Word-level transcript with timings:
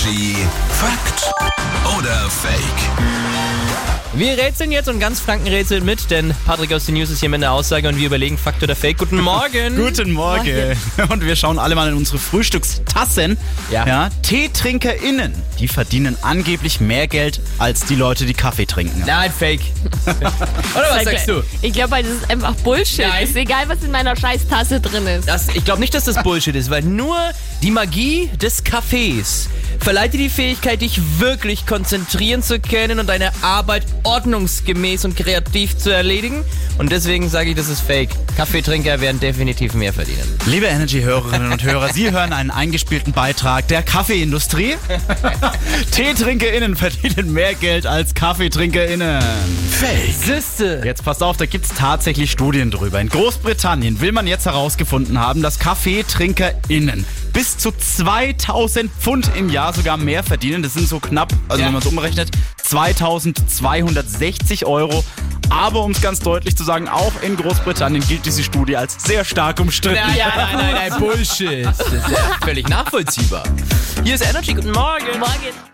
Energy 0.00 0.34
Fakt 0.70 1.30
oder 1.98 2.30
Fake? 2.30 2.60
Wir 4.14 4.38
rätseln 4.38 4.72
jetzt 4.72 4.88
und 4.88 4.98
ganz 4.98 5.20
Franken 5.20 5.48
rätseln 5.48 5.84
mit, 5.84 6.10
denn 6.10 6.34
Patrick 6.46 6.72
aus 6.72 6.86
den 6.86 6.94
News 6.94 7.10
ist 7.10 7.20
hier 7.20 7.28
mit 7.28 7.42
einer 7.42 7.52
Aussage 7.52 7.86
und 7.88 7.98
wir 7.98 8.06
überlegen 8.06 8.38
Fakt 8.38 8.62
oder 8.62 8.74
Fake. 8.74 8.98
Guten 8.98 9.20
Morgen. 9.20 9.76
Guten 9.76 10.12
Morgen. 10.12 10.76
Und 11.10 11.24
wir 11.24 11.36
schauen 11.36 11.58
alle 11.58 11.74
mal 11.74 11.88
in 11.88 11.94
unsere 11.94 12.18
Frühstückstassen. 12.18 13.36
Ja. 13.70 14.08
TeetrinkerInnen, 14.22 15.34
die 15.58 15.68
verdienen 15.68 16.16
angeblich 16.22 16.80
mehr 16.80 17.06
Geld 17.06 17.40
als 17.58 17.84
die 17.84 17.94
Leute, 17.94 18.24
die 18.24 18.34
Kaffee 18.34 18.66
trinken. 18.66 19.02
Nein, 19.06 19.30
Fake. 19.30 19.60
oder 20.06 20.86
was 20.92 21.04
sagst 21.04 21.28
du? 21.28 21.42
Ich 21.60 21.74
glaube, 21.74 22.02
das 22.02 22.10
ist 22.10 22.30
einfach 22.30 22.54
Bullshit. 22.56 23.06
Nein. 23.06 23.24
Ist 23.24 23.36
egal, 23.36 23.68
was 23.68 23.82
in 23.82 23.90
meiner 23.90 24.16
scheiß 24.16 24.48
Tasse 24.48 24.80
drin 24.80 25.06
ist. 25.06 25.28
Das, 25.28 25.48
ich 25.48 25.64
glaube 25.64 25.80
nicht, 25.80 25.92
dass 25.92 26.04
das 26.04 26.22
Bullshit 26.22 26.54
ist, 26.56 26.70
weil 26.70 26.82
nur 26.82 27.16
die 27.62 27.70
Magie 27.70 28.30
des 28.40 28.64
Kaffees 28.64 29.50
verleiht 29.80 30.12
dir 30.12 30.18
die 30.18 30.28
Fähigkeit, 30.28 30.82
dich 30.82 31.00
wirklich 31.18 31.66
konzentrieren 31.66 32.42
zu 32.42 32.60
können 32.60 32.98
und 32.98 33.08
deine 33.08 33.32
Arbeit 33.42 33.84
ordnungsgemäß 34.04 35.04
und 35.04 35.16
kreativ 35.16 35.76
zu 35.76 35.90
erledigen. 35.90 36.44
Und 36.78 36.92
deswegen 36.92 37.28
sage 37.28 37.50
ich, 37.50 37.56
das 37.56 37.68
ist 37.68 37.80
Fake. 37.80 38.10
Kaffeetrinker 38.36 39.00
werden 39.00 39.20
definitiv 39.20 39.74
mehr 39.74 39.92
verdienen. 39.92 40.38
Liebe 40.46 40.66
Energy-Hörerinnen 40.66 41.52
und 41.52 41.62
Hörer, 41.62 41.92
Sie 41.92 42.10
hören 42.10 42.32
einen 42.32 42.50
eingespielten 42.50 43.12
Beitrag 43.12 43.68
der 43.68 43.82
Kaffeeindustrie. 43.82 44.76
TeetrinkerInnen 45.90 46.76
verdienen 46.76 47.32
mehr 47.32 47.54
Geld 47.54 47.86
als 47.86 48.14
KaffeetrinkerInnen. 48.14 49.22
Fake. 49.70 50.14
Siste. 50.24 50.82
Jetzt 50.84 51.04
passt 51.04 51.22
auf, 51.22 51.36
da 51.36 51.46
gibt 51.46 51.66
es 51.66 51.72
tatsächlich 51.74 52.30
Studien 52.30 52.70
drüber. 52.70 53.00
In 53.00 53.08
Großbritannien 53.08 54.00
will 54.00 54.12
man 54.12 54.26
jetzt 54.26 54.46
herausgefunden 54.46 55.18
haben, 55.18 55.42
dass 55.42 55.58
KaffeetrinkerInnen 55.58 57.04
bis 57.40 57.56
zu 57.56 57.72
2000 57.72 58.92
Pfund 58.92 59.30
im 59.34 59.48
Jahr 59.48 59.72
sogar 59.72 59.96
mehr 59.96 60.22
verdienen. 60.22 60.62
Das 60.62 60.74
sind 60.74 60.86
so 60.86 61.00
knapp, 61.00 61.32
also 61.48 61.62
Ja. 61.62 61.68
wenn 61.68 61.72
man 61.72 61.80
es 61.80 61.88
umrechnet, 61.88 62.28
2260 62.62 64.66
Euro. 64.66 65.02
Aber 65.48 65.82
um 65.82 65.92
es 65.92 66.02
ganz 66.02 66.20
deutlich 66.20 66.54
zu 66.54 66.64
sagen, 66.64 66.86
auch 66.86 67.22
in 67.22 67.38
Großbritannien 67.38 68.06
gilt 68.06 68.26
diese 68.26 68.44
Studie 68.44 68.76
als 68.76 69.02
sehr 69.02 69.24
stark 69.24 69.58
umstritten. 69.58 69.94
Nein, 70.06 70.18
nein, 70.18 70.32
nein, 70.36 70.56
nein, 70.74 70.90
nein, 70.90 70.92
Bullshit. 71.00 71.64
Das 71.64 71.80
ist 71.80 72.10
ja 72.10 72.36
völlig 72.44 72.68
nachvollziehbar. 72.68 73.44
Hier 74.04 74.16
ist 74.16 74.20
Energy, 74.28 74.52
guten 74.52 74.72
Morgen. 74.72 75.06
Morgen. 75.18 75.70